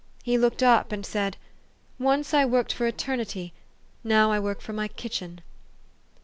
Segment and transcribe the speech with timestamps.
[0.23, 1.37] He looked up and said,'
[1.99, 3.53] Once I worked for eternity:
[4.03, 5.41] now I work for my kitchen.'